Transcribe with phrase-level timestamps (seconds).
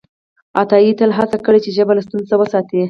[0.61, 2.79] عطایي تل هڅه کړې چې ژبه له ستونزو وساتي.